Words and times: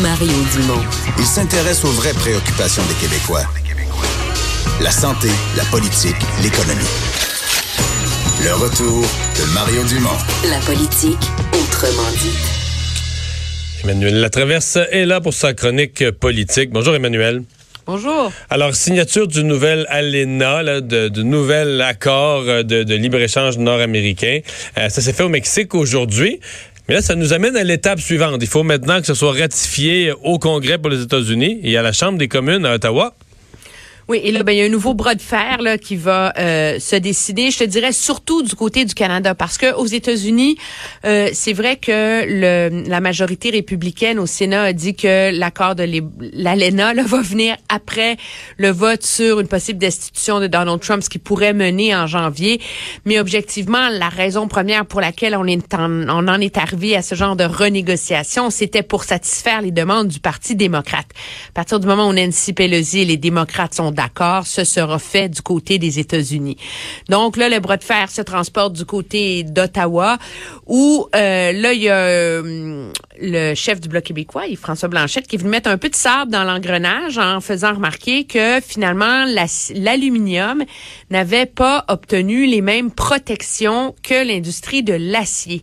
Mario 0.00 0.32
Dumont. 0.52 0.82
Il 1.18 1.24
s'intéresse 1.24 1.84
aux 1.84 1.92
vraies 1.92 2.14
préoccupations 2.14 2.82
des 2.86 2.94
Québécois. 2.94 3.44
La 4.80 4.90
santé, 4.90 5.28
la 5.56 5.64
politique, 5.64 6.16
l'économie. 6.42 6.82
Le 8.42 8.54
retour 8.54 9.02
de 9.02 9.54
Mario 9.54 9.84
Dumont. 9.84 10.18
La 10.50 10.58
politique, 10.60 11.30
autrement 11.52 12.10
dit. 12.12 12.36
Emmanuel 13.84 14.20
Latraverse 14.20 14.78
est 14.90 15.04
là 15.04 15.20
pour 15.20 15.34
sa 15.34 15.54
chronique 15.54 16.10
politique. 16.12 16.70
Bonjour 16.70 16.94
Emmanuel. 16.94 17.42
Bonjour. 17.86 18.32
Alors, 18.48 18.74
signature 18.74 19.28
du 19.28 19.44
nouvel 19.44 19.84
ALENA, 19.90 20.80
de, 20.80 21.08
de 21.08 21.22
nouvel 21.22 21.82
accord 21.82 22.44
de, 22.44 22.82
de 22.82 22.94
libre-échange 22.94 23.58
nord-américain. 23.58 24.40
Euh, 24.78 24.88
ça 24.88 25.02
s'est 25.02 25.12
fait 25.12 25.22
au 25.22 25.28
Mexique 25.28 25.74
aujourd'hui. 25.74 26.40
Mais 26.88 26.94
là, 26.94 27.00
ça 27.00 27.14
nous 27.14 27.32
amène 27.32 27.56
à 27.56 27.64
l'étape 27.64 27.98
suivante. 27.98 28.36
Il 28.42 28.46
faut 28.46 28.62
maintenant 28.62 29.00
que 29.00 29.06
ce 29.06 29.14
soit 29.14 29.32
ratifié 29.32 30.12
au 30.22 30.38
Congrès 30.38 30.76
pour 30.76 30.90
les 30.90 31.02
États-Unis 31.02 31.60
et 31.62 31.78
à 31.78 31.82
la 31.82 31.92
Chambre 31.92 32.18
des 32.18 32.28
communes 32.28 32.66
à 32.66 32.74
Ottawa. 32.74 33.14
Oui, 34.06 34.20
et 34.22 34.32
là, 34.32 34.42
ben, 34.42 34.52
il 34.52 34.58
y 34.58 34.62
a 34.62 34.66
un 34.66 34.68
nouveau 34.68 34.92
bras 34.92 35.14
de 35.14 35.22
fer 35.22 35.62
là, 35.62 35.78
qui 35.78 35.96
va 35.96 36.34
euh, 36.38 36.78
se 36.78 36.96
décider, 36.96 37.50
je 37.50 37.60
te 37.60 37.64
dirais 37.64 37.92
surtout 37.92 38.42
du 38.42 38.54
côté 38.54 38.84
du 38.84 38.92
Canada, 38.92 39.34
parce 39.34 39.56
que 39.56 39.74
aux 39.74 39.86
États-Unis, 39.86 40.58
euh, 41.06 41.30
c'est 41.32 41.54
vrai 41.54 41.76
que 41.76 42.24
le, 42.26 42.84
la 42.86 43.00
majorité 43.00 43.48
républicaine 43.48 44.18
au 44.18 44.26
Sénat 44.26 44.62
a 44.64 44.72
dit 44.74 44.94
que 44.94 45.30
l'accord 45.30 45.74
de 45.74 45.88
l'ALENA 46.32 46.92
va 47.06 47.22
venir 47.22 47.56
après 47.70 48.18
le 48.58 48.70
vote 48.70 49.02
sur 49.02 49.40
une 49.40 49.48
possible 49.48 49.78
destitution 49.78 50.38
de 50.38 50.48
Donald 50.48 50.80
Trump, 50.80 51.02
ce 51.02 51.08
qui 51.08 51.18
pourrait 51.18 51.54
mener 51.54 51.96
en 51.96 52.06
janvier. 52.06 52.60
Mais 53.06 53.18
objectivement, 53.18 53.88
la 53.88 54.10
raison 54.10 54.48
première 54.48 54.84
pour 54.84 55.00
laquelle 55.00 55.34
on, 55.34 55.46
est 55.46 55.72
en, 55.72 56.08
on 56.08 56.28
en 56.28 56.40
est 56.40 56.58
arrivé 56.58 56.94
à 56.94 57.00
ce 57.00 57.14
genre 57.14 57.36
de 57.36 57.44
renégociation, 57.44 58.50
c'était 58.50 58.82
pour 58.82 59.04
satisfaire 59.04 59.62
les 59.62 59.70
demandes 59.70 60.08
du 60.08 60.20
Parti 60.20 60.56
démocrate. 60.56 61.06
À 61.48 61.52
partir 61.52 61.80
du 61.80 61.86
moment 61.86 62.08
où 62.08 62.12
Nancy 62.12 62.52
Pelosi 62.52 63.00
et 63.00 63.04
les 63.06 63.16
démocrates 63.16 63.72
sont 63.72 63.93
d'accord, 63.94 64.46
ce 64.46 64.64
sera 64.64 64.98
fait 64.98 65.28
du 65.28 65.40
côté 65.40 65.78
des 65.78 65.98
États-Unis. 65.98 66.56
Donc 67.08 67.36
là, 67.36 67.48
le 67.48 67.60
bras 67.60 67.76
de 67.76 67.84
fer 67.84 68.10
se 68.10 68.22
transporte 68.22 68.74
du 68.74 68.84
côté 68.84 69.42
d'Ottawa, 69.42 70.18
où 70.66 71.06
euh, 71.14 71.52
là, 71.52 71.72
il 71.72 71.82
y 71.82 71.88
a 71.88 71.96
euh, 71.96 72.90
le 73.20 73.54
chef 73.54 73.80
du 73.80 73.88
Bloc 73.88 74.04
québécois, 74.04 74.42
François 74.60 74.88
Blanchette, 74.88 75.26
qui 75.26 75.36
est 75.36 75.38
venu 75.38 75.50
mettre 75.50 75.70
un 75.70 75.78
peu 75.78 75.88
de 75.88 75.94
sable 75.94 76.30
dans 76.30 76.44
l'engrenage 76.44 77.18
en 77.18 77.40
faisant 77.40 77.74
remarquer 77.74 78.24
que 78.24 78.60
finalement, 78.60 79.24
l'aluminium 79.74 80.64
n'avait 81.10 81.46
pas 81.46 81.84
obtenu 81.88 82.46
les 82.46 82.60
mêmes 82.60 82.90
protections 82.90 83.94
que 84.02 84.26
l'industrie 84.26 84.82
de 84.82 84.94
l'acier 84.94 85.62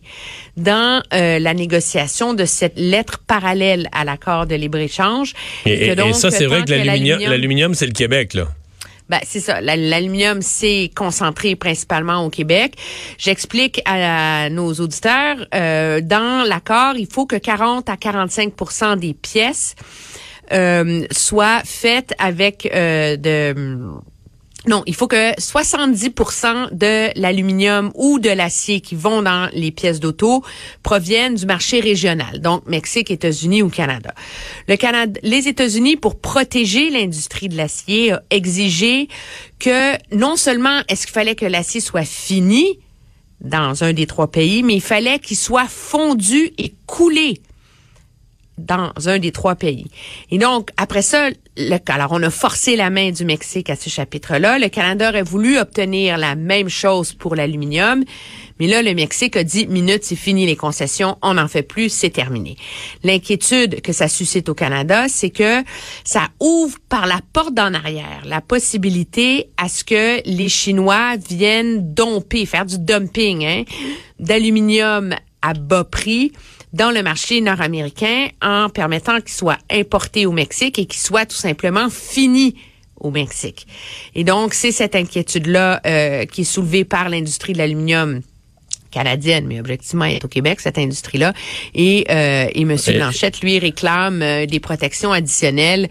dans 0.56 1.02
euh, 1.12 1.38
la 1.38 1.54
négociation 1.54 2.34
de 2.34 2.44
cette 2.44 2.78
lettre 2.78 3.18
parallèle 3.26 3.88
à 3.92 4.04
l'accord 4.04 4.46
de 4.46 4.54
libre-échange. 4.54 5.32
Et, 5.66 5.88
et, 5.88 6.12
ça, 6.12 6.30
c'est 6.30 6.46
vrai 6.46 6.62
que 6.64 6.70
l'aluminium, 6.72 7.74
c'est 7.74 7.86
le 7.86 7.92
Québec, 7.92 8.21
Ben, 9.08 9.20
c'est 9.24 9.40
ça. 9.40 9.60
L'aluminium, 9.60 10.40
c'est 10.40 10.90
concentré 10.94 11.54
principalement 11.54 12.24
au 12.24 12.30
Québec. 12.30 12.76
J'explique 13.18 13.82
à, 13.84 14.48
nos 14.48 14.72
auditeurs, 14.72 15.36
euh, 15.54 16.00
dans 16.00 16.48
l'accord, 16.48 16.94
il 16.96 17.06
faut 17.06 17.26
que 17.26 17.36
40 17.36 17.90
à 17.90 17.96
45% 17.96 18.98
des 18.98 19.12
pièces 19.12 19.74
euh, 20.52 21.06
soient 21.10 21.60
faites 21.64 22.14
avec 22.18 22.70
euh, 22.74 23.16
de 23.16 23.54
non, 24.68 24.84
il 24.86 24.94
faut 24.94 25.08
que 25.08 25.34
70% 25.40 26.72
de 26.72 27.18
l'aluminium 27.18 27.90
ou 27.96 28.20
de 28.20 28.30
l'acier 28.30 28.80
qui 28.80 28.94
vont 28.94 29.22
dans 29.22 29.50
les 29.52 29.72
pièces 29.72 29.98
d'auto 29.98 30.44
proviennent 30.84 31.34
du 31.34 31.46
marché 31.46 31.80
régional, 31.80 32.40
donc 32.40 32.64
Mexique, 32.66 33.10
États-Unis 33.10 33.62
ou 33.62 33.68
Canada. 33.68 34.14
Le 34.68 34.76
Canada, 34.76 35.18
les 35.24 35.48
États-Unis, 35.48 35.96
pour 35.96 36.20
protéger 36.20 36.90
l'industrie 36.90 37.48
de 37.48 37.56
l'acier, 37.56 38.12
a 38.12 38.22
exigé 38.30 39.08
que 39.58 39.96
non 40.14 40.36
seulement 40.36 40.80
est-ce 40.88 41.06
qu'il 41.06 41.14
fallait 41.14 41.34
que 41.34 41.46
l'acier 41.46 41.80
soit 41.80 42.04
fini 42.04 42.78
dans 43.40 43.82
un 43.82 43.92
des 43.92 44.06
trois 44.06 44.30
pays, 44.30 44.62
mais 44.62 44.74
il 44.74 44.80
fallait 44.80 45.18
qu'il 45.18 45.36
soit 45.36 45.66
fondu 45.66 46.52
et 46.58 46.72
coulé 46.86 47.40
dans 48.58 48.92
un 49.06 49.18
des 49.18 49.32
trois 49.32 49.54
pays. 49.54 49.86
Et 50.30 50.38
donc, 50.38 50.70
après 50.76 51.02
ça, 51.02 51.30
le, 51.56 51.76
alors 51.88 52.12
on 52.12 52.22
a 52.22 52.30
forcé 52.30 52.76
la 52.76 52.90
main 52.90 53.10
du 53.10 53.24
Mexique 53.24 53.70
à 53.70 53.76
ce 53.76 53.90
chapitre-là. 53.90 54.58
Le 54.58 54.68
Canada 54.68 55.08
aurait 55.08 55.22
voulu 55.22 55.58
obtenir 55.58 56.18
la 56.18 56.34
même 56.34 56.68
chose 56.68 57.12
pour 57.12 57.34
l'aluminium, 57.34 58.04
mais 58.58 58.66
là, 58.66 58.82
le 58.82 58.94
Mexique 58.94 59.36
a 59.36 59.44
dit, 59.44 59.66
minute, 59.66 60.04
c'est 60.04 60.16
fini 60.16 60.46
les 60.46 60.56
concessions, 60.56 61.18
on 61.22 61.34
n'en 61.34 61.48
fait 61.48 61.62
plus, 61.62 61.88
c'est 61.88 62.10
terminé. 62.10 62.56
L'inquiétude 63.02 63.80
que 63.80 63.92
ça 63.92 64.08
suscite 64.08 64.48
au 64.48 64.54
Canada, 64.54 65.06
c'est 65.08 65.30
que 65.30 65.64
ça 66.04 66.28
ouvre 66.38 66.78
par 66.88 67.06
la 67.06 67.20
porte 67.32 67.54
d'en 67.54 67.74
arrière 67.74 68.22
la 68.24 68.40
possibilité 68.40 69.48
à 69.56 69.68
ce 69.68 69.82
que 69.84 70.22
les 70.24 70.48
Chinois 70.48 71.16
viennent 71.16 71.92
domper, 71.92 72.46
faire 72.46 72.66
du 72.66 72.78
dumping 72.78 73.44
hein, 73.44 73.64
d'aluminium 74.20 75.14
à 75.40 75.54
bas 75.54 75.84
prix 75.84 76.32
dans 76.72 76.90
le 76.90 77.02
marché 77.02 77.40
nord-américain 77.40 78.28
en 78.40 78.68
permettant 78.68 79.20
qu'il 79.20 79.32
soit 79.32 79.58
importé 79.70 80.26
au 80.26 80.32
Mexique 80.32 80.78
et 80.78 80.86
qu'il 80.86 81.00
soit 81.00 81.26
tout 81.26 81.36
simplement 81.36 81.88
fini 81.90 82.56
au 82.98 83.10
Mexique. 83.10 83.66
Et 84.14 84.24
donc, 84.24 84.54
c'est 84.54 84.72
cette 84.72 84.94
inquiétude-là 84.94 85.80
euh, 85.84 86.24
qui 86.24 86.42
est 86.42 86.44
soulevée 86.44 86.84
par 86.84 87.08
l'industrie 87.08 87.52
de 87.52 87.58
l'aluminium 87.58 88.20
canadienne, 88.90 89.46
mais 89.46 89.58
objectivement, 89.58 90.04
elle 90.04 90.16
est 90.16 90.24
au 90.24 90.28
Québec, 90.28 90.60
cette 90.60 90.78
industrie-là. 90.78 91.32
Et, 91.74 92.06
euh, 92.10 92.46
et 92.52 92.62
M. 92.62 92.76
Blanchette, 92.94 93.40
lui, 93.40 93.58
réclame 93.58 94.22
euh, 94.22 94.46
des 94.46 94.60
protections 94.60 95.12
additionnelles 95.12 95.88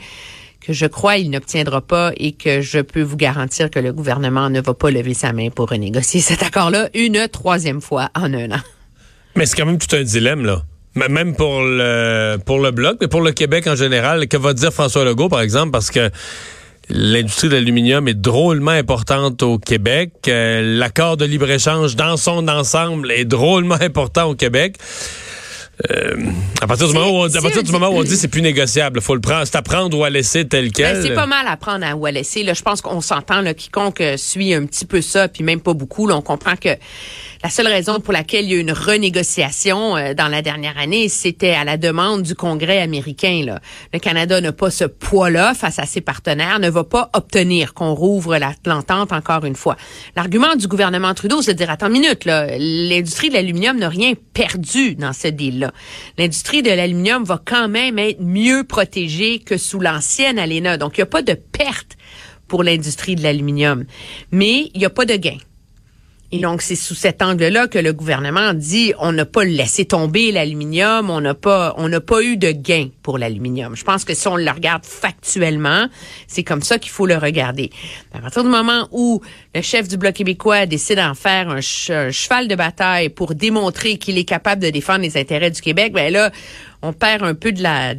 que 0.61 0.73
je 0.73 0.85
crois 0.85 1.17
il 1.17 1.31
n'obtiendra 1.31 1.81
pas 1.81 2.11
et 2.17 2.33
que 2.33 2.61
je 2.61 2.79
peux 2.79 3.01
vous 3.01 3.17
garantir 3.17 3.71
que 3.71 3.79
le 3.79 3.91
gouvernement 3.91 4.51
ne 4.51 4.61
va 4.61 4.75
pas 4.75 4.91
lever 4.91 5.15
sa 5.15 5.33
main 5.33 5.49
pour 5.49 5.69
renégocier 5.69 6.21
cet 6.21 6.43
accord-là 6.43 6.89
une 6.93 7.27
troisième 7.27 7.81
fois 7.81 8.09
en 8.15 8.31
un 8.33 8.51
an. 8.51 8.61
Mais 9.35 9.47
c'est 9.47 9.55
quand 9.55 9.65
même 9.65 9.79
tout 9.79 9.95
un 9.95 10.03
dilemme, 10.03 10.45
là. 10.45 10.63
Même 10.96 11.35
pour 11.35 11.62
le 11.62 12.38
pour 12.46 12.59
le 12.59 12.72
bloc, 12.72 12.97
mais 13.00 13.07
pour 13.07 13.22
le 13.22 13.31
Québec 13.31 13.66
en 13.68 13.75
général, 13.75 14.28
que 14.28 14.35
va 14.35 14.53
dire 14.53 14.74
François 14.74 15.06
Legault, 15.06 15.29
par 15.29 15.40
exemple, 15.40 15.72
parce 15.72 15.90
que 15.90 16.09
l'industrie 16.90 17.47
de 17.47 17.53
l'aluminium 17.53 18.07
est 18.09 18.13
drôlement 18.13 18.72
importante 18.72 19.41
au 19.44 19.57
Québec. 19.57 20.12
Euh, 20.28 20.78
l'accord 20.78 21.16
de 21.16 21.24
libre-échange 21.24 21.96
dans 21.96 22.18
son 22.18 22.47
ensemble 22.50 23.12
est 23.12 23.25
drôlement 23.25 23.75
important 23.81 24.29
au 24.29 24.35
Québec. 24.35 24.78
Euh, 25.89 26.15
à 26.61 26.67
partir 26.67 26.87
du 26.87 26.93
moment 26.93 27.09
où 27.09 27.23
on, 27.23 27.35
à 27.35 27.41
partir 27.41 27.63
du 27.63 27.71
moment 27.71 27.89
où 27.89 27.97
on 27.97 28.03
dit 28.03 28.15
c'est 28.15 28.27
plus 28.27 28.41
négociable, 28.41 29.01
faut 29.01 29.15
le 29.15 29.21
prendre, 29.21 29.45
c'est 29.45 29.55
à 29.55 29.61
prendre 29.61 29.97
ou 29.97 30.03
à 30.03 30.09
laisser 30.09 30.47
tel 30.47 30.65
ben, 30.65 30.71
quel. 30.73 31.01
c'est 31.01 31.13
pas 31.13 31.25
mal 31.25 31.47
à 31.47 31.57
prendre 31.57 31.85
ou 31.97 32.05
à 32.05 32.11
laisser. 32.11 32.43
Là, 32.43 32.53
je 32.53 32.61
pense 32.61 32.81
qu'on 32.81 33.01
s'entend. 33.01 33.41
Là, 33.41 33.53
quiconque 33.53 34.03
suit 34.17 34.53
un 34.53 34.65
petit 34.65 34.85
peu 34.85 35.01
ça, 35.01 35.27
puis 35.27 35.43
même 35.43 35.61
pas 35.61 35.73
beaucoup, 35.73 36.07
là, 36.07 36.15
on 36.15 36.21
comprend 36.21 36.55
que 36.55 36.69
la 37.43 37.49
seule 37.49 37.67
raison 37.67 37.99
pour 37.99 38.13
laquelle 38.13 38.45
il 38.45 38.51
y 38.51 38.53
a 38.53 38.57
eu 38.57 38.61
une 38.61 38.71
renégociation 38.71 39.97
euh, 39.97 40.13
dans 40.13 40.27
la 40.27 40.43
dernière 40.43 40.77
année, 40.77 41.09
c'était 41.09 41.51
à 41.51 41.63
la 41.63 41.77
demande 41.77 42.21
du 42.21 42.35
Congrès 42.35 42.79
américain. 42.79 43.41
Là. 43.45 43.59
Le 43.93 43.99
Canada 43.99 44.39
n'a 44.39 44.51
pas 44.51 44.69
ce 44.69 44.85
poids-là 44.85 45.55
face 45.55 45.79
à 45.79 45.85
ses 45.85 46.01
partenaires, 46.01 46.59
ne 46.59 46.69
va 46.69 46.83
pas 46.83 47.09
obtenir 47.13 47.73
qu'on 47.73 47.95
rouvre 47.95 48.37
l'entente 48.65 49.11
encore 49.11 49.45
une 49.45 49.55
fois. 49.55 49.75
L'argument 50.15 50.55
du 50.55 50.67
gouvernement 50.67 51.13
Trudeau, 51.15 51.41
c'est 51.41 51.53
de 51.53 51.57
dire, 51.57 51.71
attends 51.71 51.87
une 51.87 51.93
minute, 51.93 52.25
l'industrie 52.25 53.29
de 53.29 53.33
l'aluminium 53.33 53.77
n'a 53.77 53.89
rien 53.89 54.13
perdu 54.33 54.95
dans 54.95 55.13
ce 55.13 55.27
deal-là. 55.27 55.70
L'industrie 56.17 56.63
de 56.63 56.69
l'aluminium 56.69 57.23
va 57.23 57.41
quand 57.43 57.67
même 57.67 57.99
être 57.99 58.21
mieux 58.21 58.63
protégée 58.63 59.39
que 59.39 59.57
sous 59.57 59.79
l'ancienne 59.79 60.39
ALENA. 60.39 60.77
Donc, 60.77 60.97
il 60.97 61.01
n'y 61.01 61.03
a 61.03 61.07
pas 61.07 61.21
de 61.21 61.33
perte 61.33 61.97
pour 62.47 62.63
l'industrie 62.63 63.15
de 63.15 63.23
l'aluminium. 63.23 63.85
Mais 64.31 64.71
il 64.73 64.79
n'y 64.79 64.85
a 64.85 64.89
pas 64.89 65.05
de 65.05 65.15
gain. 65.15 65.37
Et 66.33 66.39
donc, 66.39 66.61
c'est 66.61 66.75
sous 66.75 66.95
cet 66.95 67.21
angle-là 67.21 67.67
que 67.67 67.77
le 67.77 67.91
gouvernement 67.91 68.53
dit 68.53 68.93
on 68.99 69.11
n'a 69.11 69.25
pas 69.25 69.43
laissé 69.43 69.83
tomber 69.83 70.31
l'aluminium, 70.31 71.09
on 71.09 71.19
n'a 71.19 71.33
pas, 71.33 71.73
on 71.77 71.89
n'a 71.89 71.99
pas 71.99 72.23
eu 72.23 72.37
de 72.37 72.51
gain 72.51 72.87
pour 73.03 73.17
l'aluminium. 73.17 73.75
Je 73.75 73.83
pense 73.83 74.05
que 74.05 74.13
si 74.13 74.29
on 74.29 74.37
le 74.37 74.49
regarde 74.49 74.85
factuellement, 74.85 75.87
c'est 76.28 76.43
comme 76.43 76.61
ça 76.61 76.79
qu'il 76.79 76.91
faut 76.91 77.05
le 77.05 77.17
regarder. 77.17 77.69
À 78.13 78.19
partir 78.19 78.43
du 78.43 78.49
moment 78.49 78.87
où 78.91 79.22
le 79.53 79.61
chef 79.61 79.89
du 79.89 79.97
Bloc 79.97 80.13
québécois 80.13 80.66
décide 80.66 80.97
d'en 80.97 81.16
faire 81.16 81.49
un, 81.49 81.59
cheval 81.59 82.47
de 82.47 82.55
bataille 82.55 83.09
pour 83.09 83.35
démontrer 83.35 83.97
qu'il 83.97 84.17
est 84.17 84.23
capable 84.23 84.61
de 84.61 84.69
défendre 84.69 85.01
les 85.01 85.17
intérêts 85.17 85.51
du 85.51 85.59
Québec, 85.59 85.91
ben 85.91 86.13
là, 86.13 86.31
on 86.81 86.93
perd 86.93 87.23
un 87.23 87.35
peu 87.35 87.51
de 87.51 87.61
la, 87.61 87.93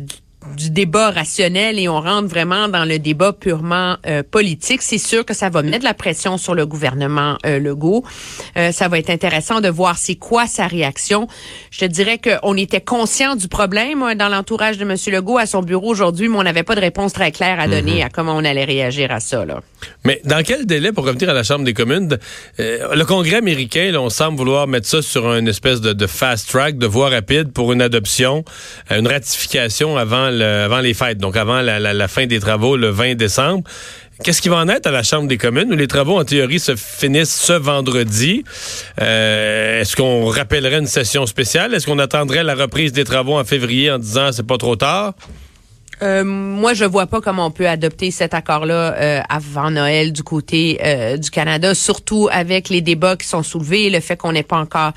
du 0.56 0.70
débat 0.70 1.10
rationnel 1.10 1.78
et 1.78 1.88
on 1.88 2.00
rentre 2.00 2.28
vraiment 2.28 2.68
dans 2.68 2.84
le 2.84 2.98
débat 2.98 3.32
purement 3.32 3.96
euh, 4.06 4.22
politique. 4.28 4.82
C'est 4.82 4.98
sûr 4.98 5.24
que 5.24 5.34
ça 5.34 5.48
va 5.48 5.62
mettre 5.62 5.80
de 5.80 5.84
la 5.84 5.94
pression 5.94 6.38
sur 6.38 6.54
le 6.54 6.66
gouvernement 6.66 7.38
euh, 7.46 7.58
Legault. 7.58 8.04
Euh, 8.56 8.72
ça 8.72 8.88
va 8.88 8.98
être 8.98 9.10
intéressant 9.10 9.60
de 9.60 9.68
voir 9.68 9.98
c'est 9.98 10.16
quoi 10.16 10.46
sa 10.46 10.66
réaction. 10.66 11.28
Je 11.70 11.80
te 11.80 11.84
dirais 11.84 12.18
qu'on 12.18 12.56
était 12.56 12.80
conscient 12.80 13.36
du 13.36 13.48
problème 13.48 14.14
dans 14.14 14.28
l'entourage 14.28 14.78
de 14.78 14.82
M. 14.82 14.96
Legault 15.12 15.38
à 15.38 15.46
son 15.46 15.62
bureau 15.62 15.90
aujourd'hui, 15.90 16.28
mais 16.28 16.36
on 16.36 16.42
n'avait 16.42 16.62
pas 16.62 16.74
de 16.74 16.80
réponse 16.80 17.12
très 17.12 17.32
claire 17.32 17.60
à 17.60 17.68
donner 17.68 17.96
mhm. 17.96 18.06
à 18.06 18.08
comment 18.08 18.34
on 18.36 18.44
allait 18.44 18.64
réagir 18.64 19.12
à 19.12 19.20
ça. 19.20 19.44
Là. 19.44 19.60
Mais 20.04 20.20
dans 20.24 20.42
quel 20.42 20.66
délai, 20.66 20.92
pour 20.92 21.06
revenir 21.06 21.28
à 21.30 21.34
la 21.34 21.42
Chambre 21.42 21.64
des 21.64 21.74
communes, 21.74 22.18
le 22.58 23.02
Congrès 23.04 23.36
américain, 23.36 23.92
on 23.96 24.10
semble 24.10 24.38
vouloir 24.38 24.66
mettre 24.66 24.86
ça 24.86 25.02
sur 25.02 25.32
une 25.32 25.48
espèce 25.48 25.80
de, 25.80 25.92
de 25.92 26.06
fast 26.06 26.48
track, 26.48 26.78
de 26.78 26.86
voie 26.86 27.10
rapide 27.10 27.52
pour 27.52 27.72
une 27.72 27.82
adoption, 27.82 28.44
une 28.90 29.06
ratification 29.06 29.96
avant 29.96 30.31
avant 30.40 30.80
les 30.80 30.94
fêtes, 30.94 31.18
donc 31.18 31.36
avant 31.36 31.60
la, 31.60 32.08
fin 32.08 32.26
des 32.26 32.40
travaux 32.40 32.76
le 32.76 32.88
20 32.88 33.14
décembre. 33.14 33.64
Qu'est-ce 34.22 34.40
qui 34.40 34.48
va 34.48 34.58
en 34.58 34.68
être 34.68 34.86
à 34.86 34.92
la 34.92 35.02
Chambre 35.02 35.26
des 35.26 35.36
communes 35.36 35.72
où 35.72 35.76
les 35.76 35.88
travaux, 35.88 36.18
en 36.18 36.24
théorie, 36.24 36.60
se 36.60 36.76
finissent 36.76 37.34
ce 37.34 37.54
vendredi? 37.54 38.44
Euh, 39.00 39.80
Est-ce 39.80 39.96
qu'on 39.96 40.26
rappellerait 40.26 40.78
une 40.78 40.86
session 40.86 41.26
spéciale? 41.26 41.74
Est-ce 41.74 41.86
qu'on 41.86 41.98
attendrait 41.98 42.44
la 42.44 42.54
reprise 42.54 42.92
des 42.92 43.04
travaux 43.04 43.36
en 43.36 43.44
février 43.44 43.90
en 43.90 43.98
disant 43.98 44.30
c'est 44.30 44.46
pas 44.46 44.58
trop 44.58 44.76
tard? 44.76 45.14
Euh, 46.02 46.22
moi, 46.24 46.72
je 46.74 46.84
vois 46.84 47.06
pas 47.06 47.20
comment 47.20 47.46
on 47.46 47.50
peut 47.50 47.68
adopter 47.68 48.10
cet 48.12 48.32
accord-là 48.32 48.94
euh, 48.94 49.20
avant 49.28 49.70
Noël 49.70 50.12
du 50.12 50.22
côté 50.22 50.78
du 51.18 51.30
Canada, 51.30 51.74
surtout 51.74 52.28
avec 52.30 52.68
les 52.68 52.80
débats 52.80 53.16
qui 53.16 53.26
sont 53.26 53.42
soulevés, 53.42 53.90
le 53.90 54.00
fait 54.00 54.16
qu'on 54.16 54.32
n'ait 54.32 54.42
pas 54.42 54.58
encore 54.58 54.92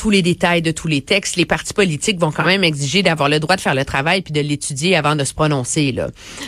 tous 0.00 0.08
les 0.08 0.22
détails 0.22 0.62
de 0.62 0.70
tous 0.70 0.88
les 0.88 1.02
textes. 1.02 1.36
Les 1.36 1.44
partis 1.44 1.74
politiques 1.74 2.18
vont 2.18 2.32
quand 2.32 2.46
même 2.46 2.64
exiger 2.64 3.02
d'avoir 3.02 3.28
le 3.28 3.38
droit 3.38 3.56
de 3.56 3.60
faire 3.60 3.74
le 3.74 3.84
travail 3.84 4.22
puis 4.22 4.32
de 4.32 4.40
l'étudier 4.40 4.96
avant 4.96 5.14
de 5.14 5.24
se 5.24 5.34
prononcer. 5.34 5.94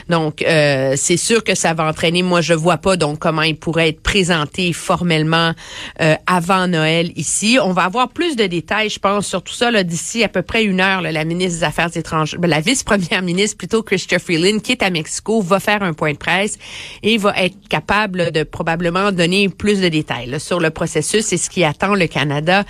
Donc, 0.09 0.41
euh, 0.41 0.95
c'est 0.97 1.19
sûr 1.19 1.45
que 1.45 1.55
ça 1.55 1.75
va 1.75 1.87
entraîner. 1.87 2.23
Moi, 2.23 2.41
je 2.41 2.55
vois 2.55 2.79
pas 2.79 2.97
donc 2.97 3.19
comment 3.19 3.43
il 3.43 3.57
pourrait 3.57 3.91
être 3.91 4.01
présenté 4.01 4.73
formellement 4.73 5.53
euh, 6.01 6.15
avant 6.27 6.67
Noël 6.67 7.13
ici. 7.17 7.59
On 7.63 7.75
va 7.75 7.83
avoir 7.83 8.09
plus 8.09 8.37
de 8.37 8.47
détails, 8.47 8.89
je 8.89 8.99
pense, 8.99 9.27
sur 9.27 9.43
tout 9.43 9.53
ça 9.53 9.71
d'ici 9.83 10.25
à 10.25 10.29
peu 10.29 10.41
près 10.41 10.65
une 10.65 10.81
heure. 10.81 11.03
Là, 11.03 11.13
la 11.13 11.27
ministre 11.27 11.59
des 11.59 11.65
Affaires 11.65 11.95
étrangères, 11.95 12.41
ben, 12.41 12.49
la 12.49 12.61
vice-première 12.61 13.21
ministre 13.21 13.59
plutôt, 13.59 13.83
Christopher 13.83 14.23
Freeland, 14.23 14.61
qui 14.61 14.73
est 14.73 14.83
à 14.83 14.89
Mexico, 14.89 15.43
va 15.43 15.61
faire 15.61 15.83
un 15.83 15.93
point 15.93 16.13
de 16.13 16.19
presse 16.19 16.57
et 17.03 17.19
va 17.19 17.35
être 17.37 17.57
capable 17.69 18.33
de 18.33 18.45
probablement 18.45 19.13
donner 19.13 19.51
plus 19.51 19.83
de 19.83 19.89
détails 19.89 20.31
là, 20.31 20.39
sur 20.39 20.59
le 20.59 20.71
processus 20.71 21.35
et 21.35 21.37
ce 21.37 21.51
qui 21.51 21.65
attend 21.65 21.95
le 21.95 22.07
Canada. 22.07 22.65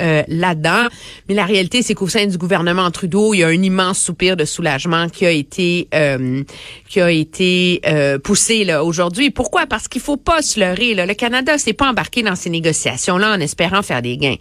Euh, 0.00 0.23
là-dedans. 0.28 0.86
Mais 1.28 1.34
la 1.34 1.44
réalité, 1.44 1.82
c'est 1.82 1.94
qu'au 1.94 2.08
sein 2.08 2.26
du 2.26 2.38
gouvernement 2.38 2.90
Trudeau, 2.90 3.34
il 3.34 3.38
y 3.38 3.44
a 3.44 3.48
un 3.48 3.62
immense 3.62 3.98
soupir 3.98 4.36
de 4.36 4.44
soulagement 4.44 5.08
qui 5.08 5.26
a 5.26 5.30
été 5.30 5.88
euh, 5.94 6.42
qui 6.88 7.00
a 7.00 7.10
été 7.10 7.80
euh, 7.86 8.18
poussé 8.18 8.64
là 8.64 8.84
aujourd'hui. 8.84 9.30
Pourquoi? 9.30 9.66
Parce 9.66 9.88
qu'il 9.88 10.00
faut 10.00 10.16
pas 10.16 10.42
se 10.42 10.60
leurrer. 10.60 10.94
Là. 10.94 11.06
Le 11.06 11.14
Canada 11.14 11.58
s'est 11.58 11.72
pas 11.72 11.88
embarqué 11.88 12.22
dans 12.22 12.36
ces 12.36 12.50
négociations-là 12.50 13.34
en 13.34 13.40
espérant 13.40 13.82
faire 13.82 14.02
des 14.02 14.16
gains. 14.16 14.36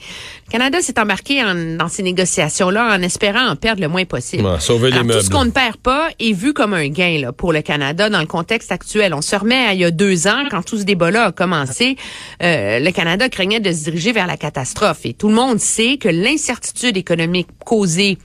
Le 0.47 0.51
Canada 0.51 0.81
s'est 0.81 0.99
embarqué 0.99 1.43
en, 1.43 1.77
dans 1.77 1.87
ces 1.87 2.03
négociations-là 2.03 2.95
en 2.95 3.01
espérant 3.01 3.47
en 3.47 3.55
perdre 3.55 3.81
le 3.81 3.87
moins 3.87 4.05
possible. 4.05 4.45
Ouais, 4.45 4.59
sauver 4.59 4.89
les 4.89 4.93
Alors, 4.93 5.05
meubles. 5.05 5.19
Tout 5.19 5.25
ce 5.25 5.31
qu'on 5.31 5.45
ne 5.45 5.51
perd 5.51 5.77
pas 5.77 6.09
est 6.19 6.33
vu 6.33 6.53
comme 6.53 6.73
un 6.73 6.87
gain 6.89 7.19
là, 7.19 7.31
pour 7.31 7.53
le 7.53 7.61
Canada 7.61 8.09
dans 8.09 8.19
le 8.19 8.27
contexte 8.27 8.71
actuel. 8.71 9.13
On 9.13 9.21
se 9.21 9.35
remet 9.35 9.65
à 9.65 9.73
il 9.73 9.79
y 9.79 9.85
a 9.85 9.91
deux 9.91 10.27
ans, 10.27 10.43
quand 10.49 10.63
tout 10.63 10.77
ce 10.77 10.83
débat-là 10.83 11.25
a 11.25 11.31
commencé, 11.31 11.97
euh, 12.41 12.79
le 12.79 12.91
Canada 12.91 13.29
craignait 13.29 13.59
de 13.59 13.71
se 13.71 13.83
diriger 13.85 14.11
vers 14.11 14.27
la 14.27 14.37
catastrophe. 14.37 15.05
Et 15.05 15.13
tout 15.13 15.29
le 15.29 15.35
monde 15.35 15.59
que 15.99 16.09
l'incertitude 16.09 16.97
économique 16.97 17.47
causée 17.65 18.17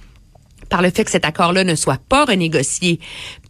par 0.69 0.83
le 0.83 0.91
fait 0.91 1.05
que 1.05 1.11
cet 1.11 1.25
accord-là 1.25 1.65
ne 1.65 1.75
soit 1.75 2.01
pas 2.09 2.27
renégocié 2.27 3.01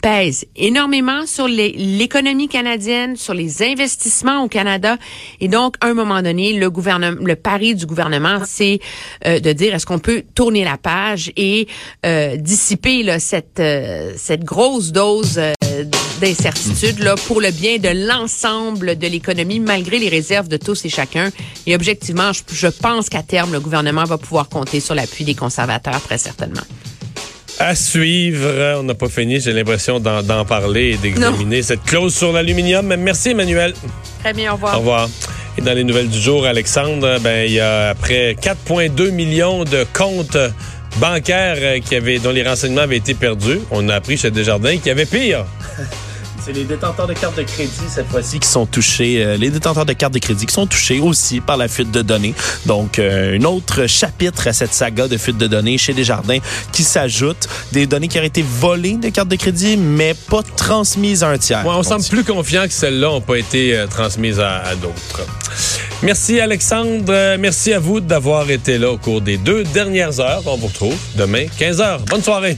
pèse 0.00 0.44
énormément 0.54 1.26
sur 1.26 1.48
l'économie 1.48 2.48
canadienne, 2.48 3.16
sur 3.16 3.34
les 3.34 3.64
investissements 3.64 4.44
au 4.44 4.48
Canada. 4.48 4.96
Et 5.40 5.48
donc, 5.48 5.74
à 5.80 5.88
un 5.88 5.94
moment 5.94 6.22
donné, 6.22 6.52
le 6.52 7.34
pari 7.34 7.74
du 7.74 7.86
gouvernement, 7.86 8.42
c'est 8.44 8.78
euh, 9.26 9.40
de 9.40 9.52
dire 9.52 9.74
est-ce 9.74 9.86
qu'on 9.86 9.98
peut 9.98 10.22
tourner 10.36 10.64
la 10.64 10.78
page 10.78 11.32
et 11.36 11.66
euh, 12.06 12.36
dissiper 12.36 13.18
cette 13.18 13.58
euh, 13.58 14.12
cette 14.16 14.44
grosse 14.44 14.92
dose 14.92 15.40
d'incertitude 16.20 17.00
là 17.00 17.14
pour 17.26 17.40
le 17.40 17.50
bien 17.50 17.78
de 17.78 18.06
l'ensemble 18.08 18.96
de 18.96 19.06
l'économie, 19.06 19.60
malgré 19.60 19.98
les 19.98 20.08
réserves 20.08 20.48
de 20.48 20.56
tous 20.56 20.84
et 20.84 20.88
chacun. 20.88 21.30
Et 21.66 21.74
objectivement, 21.74 22.32
je, 22.32 22.42
je 22.52 22.66
pense 22.68 23.08
qu'à 23.08 23.22
terme, 23.22 23.52
le 23.52 23.60
gouvernement 23.60 24.04
va 24.04 24.18
pouvoir 24.18 24.48
compter 24.48 24.80
sur 24.80 24.94
l'appui 24.94 25.24
des 25.24 25.34
conservateurs 25.34 26.00
très 26.02 26.18
certainement. 26.18 26.62
À 27.60 27.74
suivre. 27.74 28.76
On 28.78 28.84
n'a 28.84 28.94
pas 28.94 29.08
fini, 29.08 29.40
j'ai 29.40 29.52
l'impression 29.52 29.98
d'en 29.98 30.22
d'en 30.22 30.44
parler 30.44 30.90
et 30.92 30.96
d'examiner 30.96 31.62
cette 31.62 31.82
clause 31.82 32.14
sur 32.14 32.32
l'aluminium. 32.32 32.94
Merci, 32.96 33.30
Emmanuel. 33.30 33.74
Très 34.20 34.32
bien, 34.32 34.52
au 34.52 34.54
revoir. 34.54 34.74
Au 34.76 34.78
revoir. 34.78 35.08
Et 35.56 35.60
dans 35.60 35.74
les 35.74 35.82
nouvelles 35.82 36.08
du 36.08 36.20
jour, 36.20 36.46
Alexandre, 36.46 37.18
ben 37.18 37.44
il 37.44 37.54
y 37.54 37.60
a 37.60 37.88
après 37.88 38.36
4,2 38.40 39.10
millions 39.10 39.64
de 39.64 39.84
comptes 39.92 40.36
bancaires 40.98 41.56
euh, 41.58 41.80
qui 41.80 41.96
avaient, 41.96 42.18
dont 42.18 42.30
les 42.30 42.42
renseignements 42.42 42.82
avaient 42.82 42.96
été 42.96 43.14
perdus. 43.14 43.60
On 43.70 43.88
a 43.88 43.94
appris 43.94 44.16
chez 44.16 44.30
Desjardins 44.30 44.76
qu'il 44.76 44.86
y 44.86 44.90
avait 44.90 45.06
pire. 45.06 45.44
C'est 46.44 46.52
les 46.52 46.64
détenteurs 46.64 47.06
de 47.06 47.12
cartes 47.14 47.36
de 47.36 47.42
crédit 47.42 47.70
cette 47.88 48.08
fois-ci 48.08 48.38
qui 48.38 48.48
sont 48.48 48.64
touchés. 48.66 49.22
euh, 49.22 49.36
les 49.36 49.50
détenteurs 49.50 49.84
de 49.84 49.92
cartes 49.92 50.14
de 50.14 50.18
crédit 50.18 50.46
qui 50.46 50.54
sont 50.54 50.66
touchés 50.66 50.98
aussi 51.00 51.40
par 51.40 51.56
la 51.56 51.68
fuite 51.68 51.90
de 51.90 52.00
données. 52.02 52.34
Donc, 52.66 52.98
euh, 52.98 53.38
un 53.38 53.44
autre 53.44 53.86
chapitre 53.86 54.46
à 54.48 54.52
cette 54.52 54.72
saga 54.72 55.08
de 55.08 55.16
fuite 55.18 55.36
de 55.36 55.46
données 55.46 55.76
chez 55.78 55.92
Desjardins 55.92 56.38
qui 56.72 56.82
s'ajoute. 56.84 57.48
Des 57.72 57.86
données 57.86 58.08
qui 58.08 58.18
auraient 58.18 58.28
été 58.28 58.42
volées 58.42 58.94
de 58.96 59.08
cartes 59.10 59.28
de 59.28 59.36
crédit, 59.36 59.76
mais 59.76 60.14
pas 60.14 60.42
transmises 60.56 61.22
à 61.22 61.28
un 61.30 61.38
tiers. 61.38 61.66
Ouais, 61.66 61.74
on 61.74 61.82
semble 61.82 62.04
plus 62.04 62.24
confiant 62.24 62.64
que 62.66 62.72
celles-là 62.72 63.08
n'ont 63.08 63.20
pas 63.20 63.36
été 63.36 63.76
euh, 63.76 63.86
transmises 63.86 64.40
à, 64.40 64.58
à 64.58 64.74
d'autres. 64.74 65.26
Merci 66.02 66.40
Alexandre. 66.40 67.36
Merci 67.38 67.72
à 67.72 67.78
vous 67.80 68.00
d'avoir 68.00 68.48
été 68.50 68.78
là 68.78 68.90
au 68.92 68.96
cours 68.98 69.20
des 69.20 69.36
deux 69.36 69.64
dernières 69.64 70.20
heures. 70.20 70.42
On 70.46 70.56
vous 70.56 70.68
retrouve 70.68 70.96
demain 71.16 71.46
15h. 71.58 72.04
Bonne 72.08 72.22
soirée. 72.22 72.56